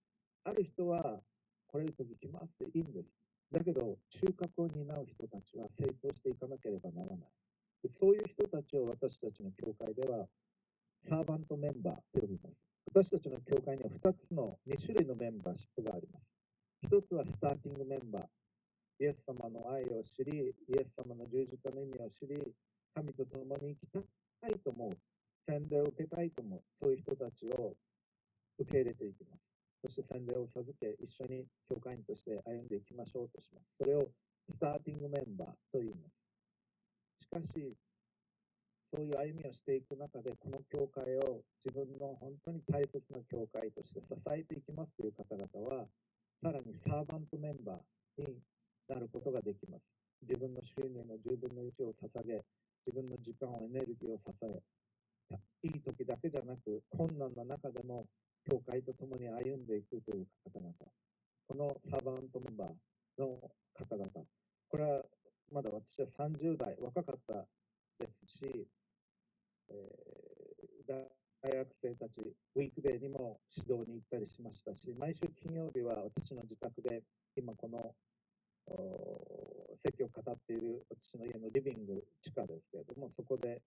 [0.45, 1.21] ある人は
[1.73, 3.09] 来れる時来ますっていいんです。
[3.53, 7.33] だけど、収穫を担う人たちは成長していかなければならない。
[7.83, 10.29] でそういう人たちを私たちの教会では、
[11.09, 12.57] サーバントメンバーと呼びます。
[12.93, 16.29] 私たちの教会には2つの、2種類のメンバーシップがあります。
[16.93, 18.23] 1つはスターティングメンバー。
[19.01, 22.39] イエス様の愛を知り、イエス様の十字架の意味を知り、
[22.95, 24.07] 神と共に生き
[24.41, 24.97] たいと思う。
[25.47, 26.63] 洗礼を受けたいと思う。
[26.81, 27.75] そういう人たちを
[28.59, 29.43] 受け入れていきます。
[29.83, 33.67] そして洗礼を授け、一緒に教会員として歩んでいきましょうとします。
[33.79, 34.09] それを
[34.49, 36.15] スターティングメンバーと言います。
[37.19, 37.75] しかし、
[38.95, 45.85] そういう歩みをしていく中で、この教会を自分の本当に大切な教会として支えていきますという方々は、
[46.41, 48.39] さらにサーバントメンバーに
[48.89, 49.83] なることができます。
[50.23, 52.45] 自分の収入の10分の1を捧げ、
[52.87, 54.61] 自分の時間をエネルギーを支え、
[55.63, 58.07] いい時だけじゃなく、困難な中でも
[58.49, 60.73] 教会と共に歩んでいくという方々、
[61.49, 62.69] このサーバントメンバー
[63.21, 63.41] の
[63.75, 64.09] 方々、
[64.69, 65.03] これは
[65.53, 67.47] まだ私は30代、若かった
[67.99, 68.67] ですし、
[69.71, 71.09] えー、
[71.43, 77.03] 大学生たち、ウィークデーにも指導に行ったりしましたし、毎週金曜日は私の自宅で、
[77.37, 77.95] 今この
[79.85, 83.61] 説教を語っている私の家のリビング地下ですけれども、そこで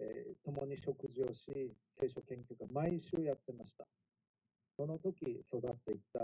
[0.00, 3.84] えー、共に食事をし、聖書研究会、毎週やってました。
[4.76, 6.20] その時育っていった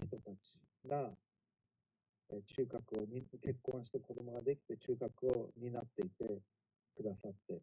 [0.00, 0.56] 人たち
[0.88, 1.12] が、
[2.30, 6.40] え中核をに結婚して子供ができて中核を担っていて
[6.96, 7.60] くださって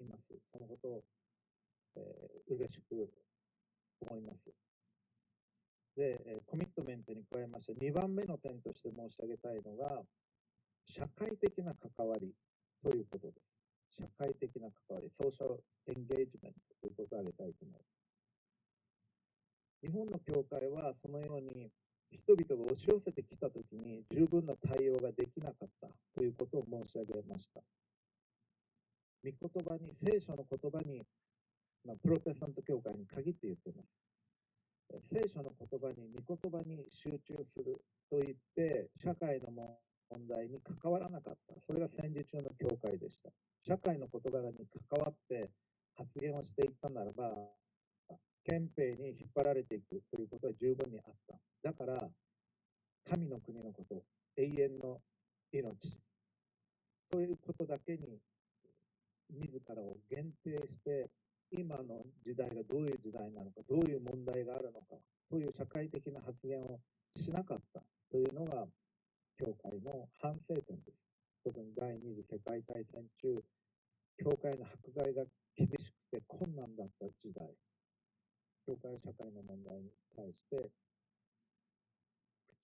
[0.00, 0.32] います。
[0.52, 1.04] そのことを、
[1.96, 3.08] えー、嬉しく
[4.00, 4.65] 思います。
[5.96, 10.04] で、コミットメントに加えまして、2番目の点として申し上げたいのが、
[10.84, 12.32] 社会的な関わり
[12.82, 14.02] ということです。
[14.02, 17.96] 社会的な関わり、ソーシャルエンゲージメントということを挙げたいと思います。
[19.80, 21.70] 日本の教会はそのように
[22.10, 27.60] 人々が押し寄せてきたときに十分な対応ができなかったということを申し上げました。
[29.24, 31.02] 御言葉に、聖書の言葉に、
[31.84, 34.05] まあ、プロテスタント教会に限って言ってます。
[35.12, 41.54] 聖書の言葉に、御言葉に集中すると言って、社会の問題に関わらなかった。
[41.66, 43.30] それが戦時中の教会でした。
[43.66, 45.50] 社会の事柄に関わって
[45.96, 47.32] 発言をしていったならば、
[48.44, 51.34] 憲兵に引っ張られていくということは十分にあった。
[51.62, 52.08] だから、
[53.10, 54.02] 神の国のこと、
[54.36, 55.00] 永遠の
[55.52, 55.98] 命、
[57.10, 58.20] そういうことだけに
[59.30, 61.10] 自らを限定して、
[61.50, 64.98] 今の時代がどういう時代なのか、どういう問題があるのか、
[65.30, 66.80] そういう社会的な発言を
[67.14, 68.66] しなかったというのが、
[69.38, 70.98] 教会の反省点です。
[71.44, 73.38] 特に第二次世界大戦中、
[74.18, 75.22] 教会の迫害が
[75.54, 77.46] 厳しくて困難だった時代、
[78.66, 80.70] 教会社会の問題に対して、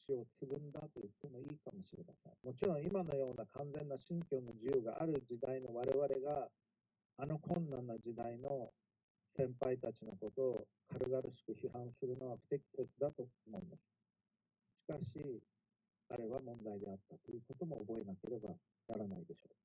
[0.02, 2.34] 口をつぐんだと言ってもいいかもしれません。
[2.42, 6.48] もちろん今のような完全な信教の自由がある時代の我々が
[7.18, 8.72] あの困難な時代の
[9.36, 13.82] 先輩たちのことを軽々しく批判するのは不適切だと思います。
[14.84, 15.42] しかし、
[16.10, 18.50] あれは問題であったということも覚えなければ
[18.88, 19.56] ならないでしょう。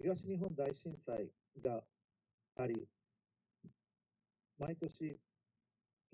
[0.00, 1.28] 東日本大震災
[1.62, 1.82] が
[2.56, 2.88] あり、
[4.58, 5.18] 毎年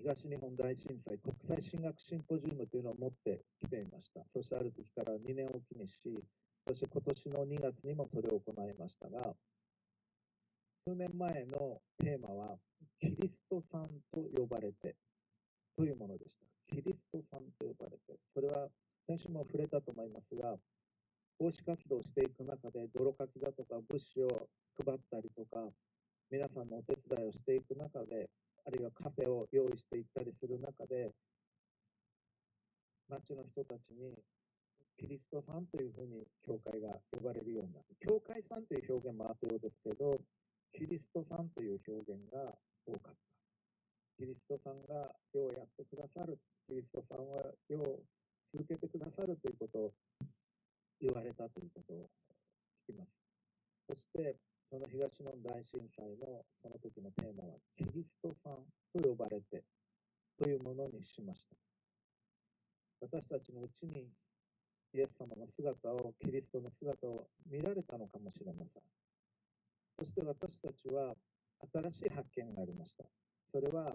[0.01, 4.25] 東日本大震災国際進学シンポジウムというのを持ってきていました。
[4.33, 5.95] そしてある時から2年おきにし、
[6.67, 9.35] そして今年の2月にもそれを行いましたが、
[10.87, 12.57] 数年前のテーマは、
[13.01, 14.97] キリストさんと呼ばれて
[15.77, 16.47] というものでした。
[16.75, 18.69] キリストさんと呼ばれて、それは
[19.07, 20.57] 先週も触れたと思いますが、
[21.39, 24.49] 奉仕活動をしていく中で、泥かきだとか物資を
[24.85, 25.69] 配ったりとか、
[26.31, 28.29] 皆さんのお手伝いをしていく中で、
[28.67, 31.11] あるいはカフェを用意していったりする中で、
[33.09, 34.15] 町の人たちに、
[35.01, 37.89] キリストさんというふうに教会が呼ばれるようになる。
[38.05, 40.21] 教会さんという表現もあったようですけど、
[40.77, 42.53] キリストさんという表現が
[42.85, 44.21] 多かった。
[44.21, 46.37] キリストさんが世をやってくださる。
[46.69, 48.05] キリストさんは世を
[48.53, 49.93] 続けてくださるということを
[51.01, 52.05] 言われたということを
[52.85, 53.17] 聞きます。
[53.89, 54.37] そして、
[54.69, 59.65] その東日本大震災のその時のテーマは、キリストさんと呼ばれて
[60.37, 61.57] というものにしました。
[63.01, 64.05] 私たちのうちに
[64.93, 68.83] イエス様の姿を、キリストの姿を見られたのかもしれません。
[69.99, 71.15] そして私たちは
[71.73, 73.05] 新しい発見がありました。
[73.53, 73.95] それは、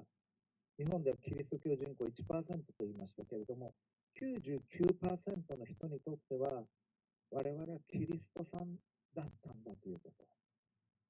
[0.78, 3.74] 日本ではキリスト教人口1%と言いましたけれども、
[4.16, 6.64] 99%の人にとっては、
[7.32, 8.76] 我々はキリストさん
[9.16, 10.24] だったんだということ。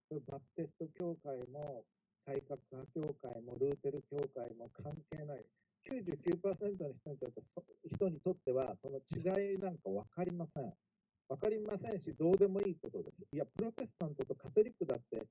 [0.10, 1.84] それバプテスト教会も、
[2.26, 5.46] 改革派教会も、ルーテル教会も関係ない。
[5.86, 7.42] 99%の人にとって
[7.88, 10.74] 人にとっては、その違いなんか分かりません。
[11.30, 13.18] 分かりませんし、どうでもいいことです。
[13.34, 15.26] いや、プロテスタントとカトリックだって、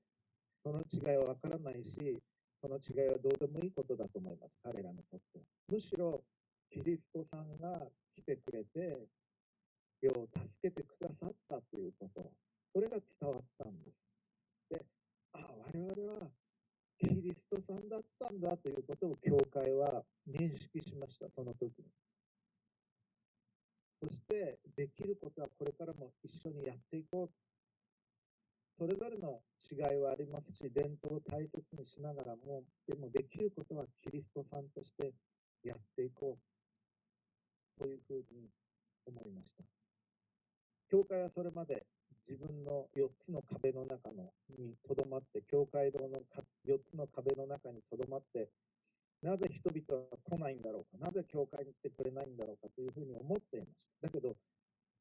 [0.63, 2.19] その違いは分からないし、
[2.61, 4.53] その違いはどうでもいいことだと思います。
[4.63, 5.39] 彼らにとって。
[5.67, 6.23] むしろ、
[6.71, 8.97] キリストさんが来てくれて、
[10.01, 12.31] 世を助けてくださったということ。
[12.73, 14.05] それが伝わったんです。
[14.69, 14.85] で、
[15.33, 16.27] ああ、我々は
[16.99, 21.85] キリストさんだったんだということを教会は認識しました、その時に。
[24.01, 27.29] そして、できることはこれからも一緒にやっていこう。
[28.77, 35.13] それぞれの違いはありますし、伝統を大切にしながらも、でもできることはキリストさんとして
[35.63, 36.55] やっていこう。
[37.77, 38.49] というふうに
[39.05, 39.63] 思いました。
[40.89, 41.85] 教会はそれまで
[42.27, 46.21] 自分の4つの壁の中のにとどまって、教会堂の
[46.65, 48.49] 4つの壁の中にとどまって、
[49.21, 54.07] なぜ人々は来ないんだろうか、なぜ教会に来てくれないんだろうかというふうに思っていました。
[54.07, 54.35] だけど、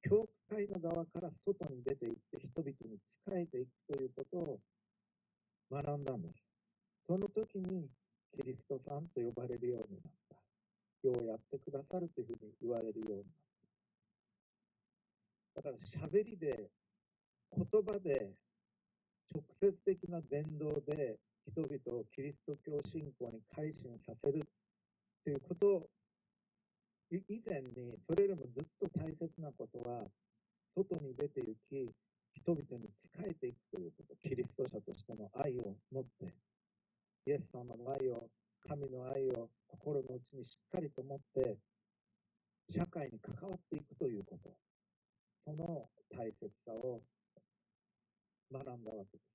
[0.03, 4.61] 教会の側から外に出ていって人々に仕えていくということを
[5.73, 6.35] 学んだんです。
[7.07, 7.89] その時に
[8.37, 10.35] キリストさんと呼ばれるようになった。
[11.09, 13.25] ようやってくださるというふうに言われるようになっ
[15.55, 15.69] た。
[15.69, 15.77] だから
[16.09, 16.71] 喋りで
[17.57, 18.35] 言葉で
[19.33, 24.43] 直接的な伝道で人々をキリスト教信仰に改心させる
[25.25, 25.87] ということ
[27.11, 30.05] 以前にそれよりもずっと大切なことは
[30.75, 31.91] 外に出て行き
[32.35, 34.17] 人々に仕えていくということ。
[34.29, 36.35] キリスト者としての愛を持って
[37.27, 38.27] イエス様の愛を
[38.67, 41.57] 神の愛を心の内にしっかりと持って
[42.71, 44.51] 社会に関わっていくということ。
[45.45, 47.03] その大切さを
[48.55, 49.27] 学んだわけです。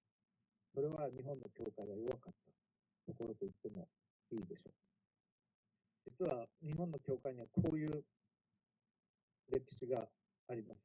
[0.73, 2.34] それは日本の教会が弱かっ
[3.05, 3.88] たところと言っても
[4.32, 4.73] いいでしょう。
[6.08, 8.03] 実は日本の教会にはこういう
[9.51, 10.08] 歴史が
[10.47, 10.79] あります。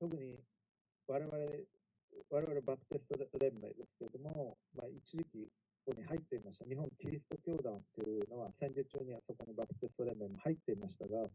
[0.00, 0.40] 特に
[1.06, 1.36] 我々、
[2.30, 5.48] 我々バプテスト連盟ですけれども、まあ、一時期
[5.84, 6.64] ここに入っていました。
[6.64, 11.28] 日本キリスト教団というのは戦時中にはそこにバプテスト連盟も入っていましたが、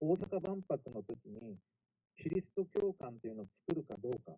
[0.00, 1.58] 大阪万博の時に
[2.16, 4.32] キリスト教会というのを作るかどうか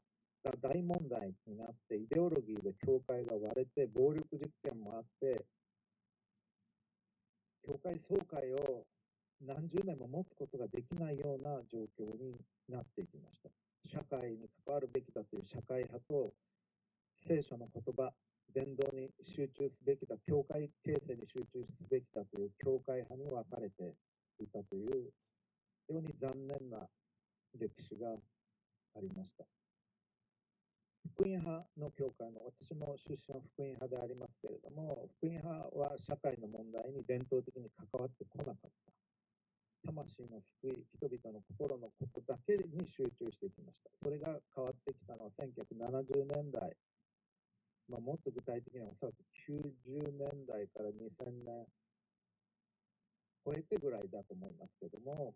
[0.44, 5.44] が大問題になって、イデオロギーで教会が割れて、暴力実験もあって、
[7.64, 8.84] 教会総会を
[9.40, 12.34] 何十年も持つことができないような状況に
[12.68, 13.50] なっていきました。
[13.86, 16.32] 社会に関わるべきだという社会派と、
[17.26, 18.12] 聖書の言葉、
[18.54, 23.94] 伝道に集中すべきだ、教会形成に集中すべきだという教会派に分かれて
[24.38, 25.10] いたという、
[25.88, 26.86] 非常に残念な
[27.58, 28.14] 歴史が
[28.96, 29.44] ありました。
[31.12, 38.92] 福音派の教会も、私も出身は福音派でありますけれども、福音派は社会の問題に伝統的に関わってこなかった。
[39.84, 43.90] 魂の救い、人々の心のことだけに集中してきました。
[43.98, 46.70] それが変わってきたのは1970年代、
[47.90, 49.18] まあ、もっと具体的にはおそらく
[49.50, 51.66] 90年代から2000年
[53.44, 55.34] 超えてぐらいだと思いますけども、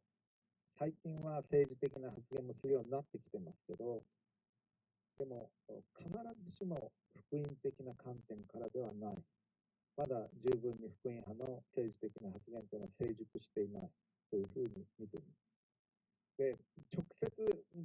[0.78, 4.04] 最近は政治的な発言もするようになってきてますけど、
[5.16, 5.48] でも
[5.96, 6.12] 必
[6.44, 6.92] ずしも
[7.32, 9.16] 福音的な観点からではない。
[9.96, 13.88] まだ十分に福音派の政治的な発言というのは成熟していない
[14.28, 15.56] というふうに見ています。
[16.36, 16.52] で、
[16.92, 17.32] 直接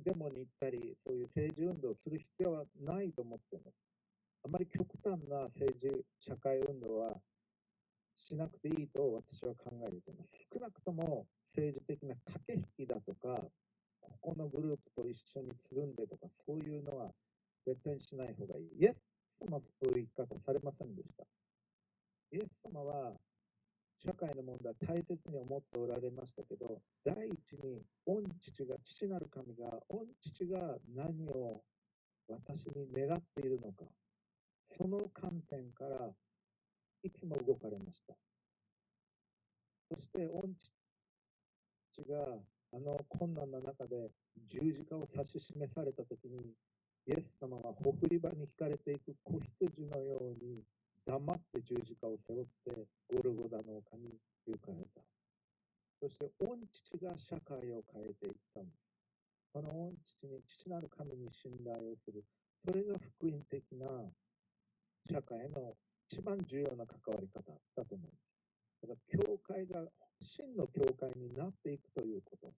[0.04, 3.80] デモに行ったり、そういう政治運動をする必要はないと思っています。
[4.44, 7.16] あまり極端な政治、社会運動は
[8.20, 10.36] しなくていいと私は考えています。
[10.52, 11.26] 少なくとも
[11.56, 13.42] 政治的な駆け引きだとか、
[14.02, 17.12] ここのグループと一緒につるんでとか、そういうのは
[17.66, 18.70] 絶対にしない方がいい。
[18.80, 21.24] イエス様はそういう生き方されませんでした。
[22.32, 23.14] イエス様は
[24.04, 31.62] 社会の問題大切に思っておられましたけど、第一に、御父が、父なる神が、御父が何を
[32.28, 33.86] 私に願っているのか、
[34.76, 36.10] その観点から
[37.04, 38.16] いつも動かれました。
[39.92, 40.42] そして、御
[42.02, 42.42] 父が
[42.74, 44.10] あの困難な中で
[44.50, 46.54] 十字架を指し示されたときに、
[47.08, 50.64] イエス様はほふり場に引かれていく子羊のように
[51.06, 55.02] 黙って十字架を背負ってゴルゴダの丘に行かれた。
[56.02, 58.82] そして、御父が社会を変えていったんです。
[59.54, 62.24] その御父に、父なる神に信頼をする。
[62.66, 63.86] それが福音的な
[65.10, 65.74] 社会の
[66.10, 67.42] 一番重要な関わり方
[67.76, 68.31] だと思います。
[68.82, 69.86] だから、教会が
[70.22, 72.54] 真の教会になっていくということ。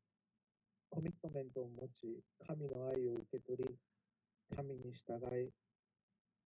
[0.89, 3.76] コミットメントを持ち、神の愛を受け取り、
[4.55, 5.49] 神に従い、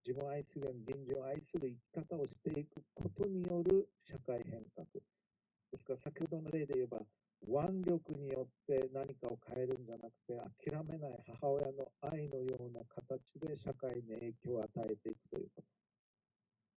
[0.05, 4.87] 自分を愛するように隣人を愛する生き方をしていくことによる社会変革。
[5.71, 7.03] ですから先ほどの例で言えば、
[7.43, 15.67] 腕力によって何かを変えるんじゃなくて、諦めない母親の愛のような形で社会に影響を与えていくということ。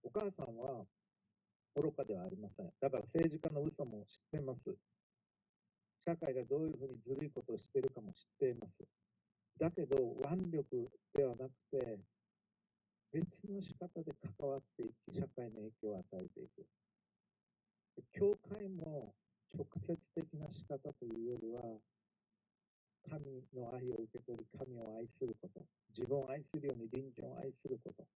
[0.02, 0.84] お母さんは
[1.76, 2.72] 愚かではありません。
[2.80, 4.74] だから政治家の嘘も知ってます。
[6.06, 8.82] 社会がどういうふうにずるいことをしているかも知っています。
[9.60, 11.98] だけど、腕力ではなくて、
[13.12, 16.66] 別の仕方で関わっていき、社会に影響を与えていく。
[18.12, 19.14] 教会も
[19.52, 21.78] 直接的な仕方というよりは、
[23.10, 25.60] 神の愛を受け取り、神を愛すること、
[25.96, 28.06] 自分を愛するように隣人を愛すること、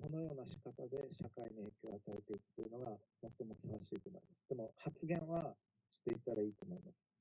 [0.00, 4.48] そのような仕方で社会に影響を与えていくというのが最もふさわしいと思います。
[4.48, 5.54] でも発言は
[5.90, 7.14] していたらいいと思います。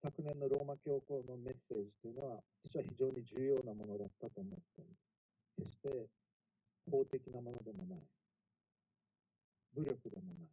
[0.00, 5.08] 昨年のローマ教皇のメッセージというのは、私は非常に重要なものだったと思っています。
[5.58, 6.06] 決して
[6.86, 8.06] 法的なものでもない。
[9.74, 10.48] 武力でもない。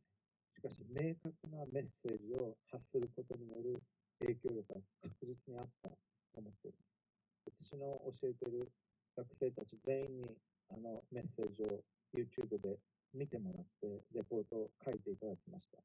[0.55, 3.83] しかし、明確なメッセージを発することによる
[4.19, 5.97] 影響力が確実にあったと
[6.41, 7.69] 思っています。
[7.69, 8.71] 私の教えている
[9.15, 10.37] 学生たち全員に
[10.69, 11.79] あのメッセージを
[12.13, 12.77] YouTube で
[13.13, 15.79] 見てもらって、レポートを書いていただきました。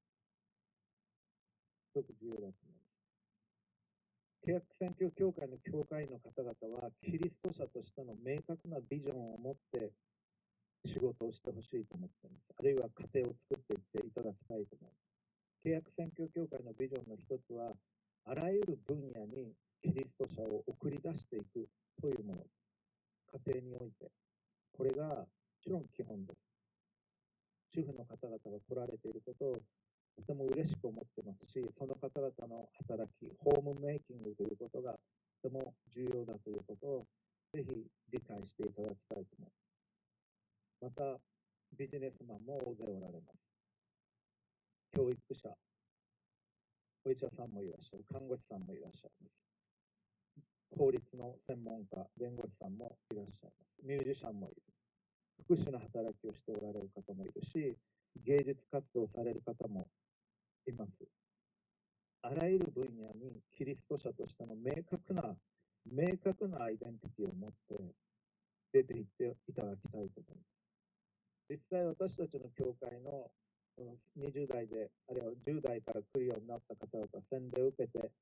[1.94, 2.90] すごく重要だと思います。
[4.46, 9.92] 契約選挙協会の教会員の方々は、キリスト者としての明確なビジョンを持って
[10.86, 12.54] 仕事をしてほしいと思っています。
[12.58, 15.10] あるいは家庭を作っていっていただきたいと思います。
[15.62, 17.76] 契約選挙協会のビジョンの一つは、
[18.24, 19.52] あらゆる分野に
[19.82, 21.68] キリスト者を送り出していく
[22.00, 22.46] というもの。
[23.32, 24.10] 家庭において。
[24.72, 25.28] これがも
[25.62, 26.38] ちろん基本です。
[27.72, 29.56] 主婦の方々が来られていることを
[30.16, 34.98] とても嬉しく思ってますし、その方々の働き、ホームメイキングということが
[35.42, 37.06] とても重要だということを
[37.52, 39.50] ぜひ理解していただきたいと思い
[40.82, 40.94] ます。
[40.98, 41.20] また、
[41.76, 43.38] ビジネスマンも大勢おられます。
[44.92, 45.54] 教育者、
[47.04, 49.49] お医者さんもいらっしゃる、看護師さんもいらっしゃいます。
[50.76, 53.86] 法律の専門家、弁護士さんもいらっしゃいます。
[53.86, 54.62] ミュージシャンもいる。
[55.44, 57.76] 福祉の働きをしておられる方もいるし、
[58.24, 59.88] 芸術活動される方も
[60.66, 60.92] います。
[62.22, 65.34] あらゆる分野にキリスト者としての明確な、
[65.90, 67.94] 明確なアイデンティティを持って
[68.72, 70.60] 出ていっていただきたいと思います。
[71.48, 73.30] 実際私たちの教会の
[74.16, 78.12] 20代で、あるいは10代から来るようになった方々、洗礼を受けて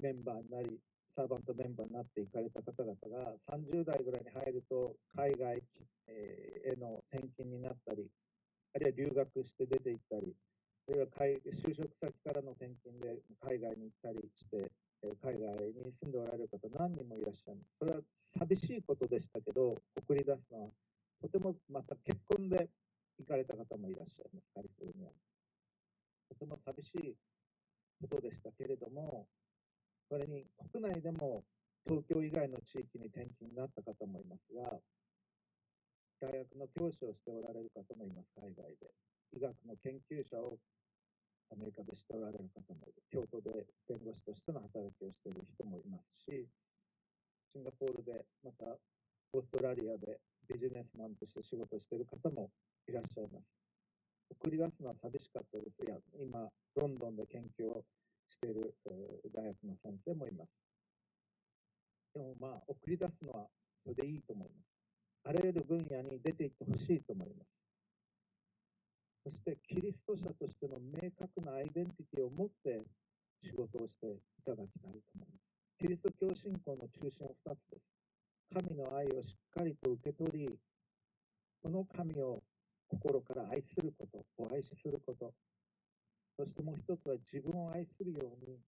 [0.00, 0.80] メンバーになり、
[1.16, 5.62] サーバントメンバーになっていかれた方々が30代ぐらいに入ると海外
[6.08, 8.10] への転勤になったり、
[8.74, 10.34] あるいは留学して出て行ったり、
[10.88, 14.70] あるいは就職先からの転勤で海外に行ったりして、
[15.22, 17.62] 海外に住んでおられる方何人もいらっしゃる。
[17.78, 18.00] それは
[18.38, 20.70] 寂しいことでしたけど、送り出すのは、
[21.22, 22.68] とてもまた結婚で
[23.18, 25.14] 行かれた方もいらっしゃいます、カリフォルニアに。
[26.28, 27.14] とても寂しい
[28.02, 29.28] ことでしたけれども、
[30.08, 31.44] それに国内でも
[31.84, 34.80] 東京以外の地域に転勤になった方もいますが、
[36.20, 38.88] 大学の教師をしておられる方もいます、海外で。
[39.36, 40.56] 医学の研究者を
[41.52, 43.02] アメリカでしておられる方もいる。
[43.12, 46.48] 京都で弁護士としての働きをしている人もいますし、
[47.52, 48.64] シンガポールで、また
[49.32, 52.50] オーストラリアでビジネスマンとして仕事している方も
[52.88, 53.44] いらっしゃいます。
[54.40, 55.84] 送り出すのは寂しかったです。
[55.84, 57.84] いや、今、ロンドンで研究を
[58.30, 58.74] している
[59.34, 60.50] 大学の先生もいます。
[62.14, 63.48] でもまあ、送り出すのは
[63.82, 64.74] それでいいと思います。
[65.24, 67.54] あらゆる分野に出ていってほしいと思います。
[69.24, 72.84] そして、キリスト者としての明確なアイデンティティを持って
[73.42, 75.54] 仕事をしていただきたいと思います。
[75.80, 77.94] キリスト教信仰の中心は2つです。
[78.52, 80.58] 神の愛をしっかりと受け取り、
[81.62, 82.42] その神を
[82.88, 85.32] 心から愛すること、お愛しすること、
[86.36, 88.58] そしてもう一つは自分を愛するように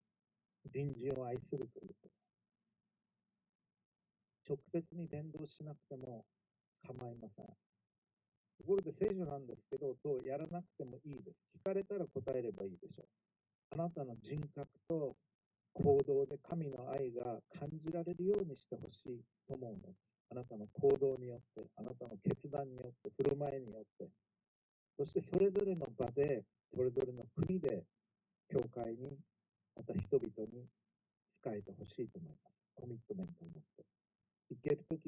[0.71, 2.17] 隣人を愛するということ。
[4.47, 6.23] 直接に伝道しなくても
[6.87, 7.45] 構いません。
[7.45, 11.37] ところで聖書なんですけど、どうやらなくてもいいです。
[11.59, 13.07] 聞かれたら答えればいいでしょう。
[13.75, 15.15] あなたの人格と
[15.73, 20.07] 行動で神の愛が感じられるようにしてほしいと思うのです。
[20.31, 24.09] あなたの行動によって、あなたの決断によって、振る舞いによって、
[24.97, 26.43] そしてそれぞれの場で、
[26.73, 27.83] それぞれの国で、
[28.49, 29.17] 教会に、
[29.75, 30.65] また人々に
[31.43, 32.57] 仕えてほしいと思います。
[32.75, 33.85] コミットメントを持って。
[34.49, 34.99] 行けるとき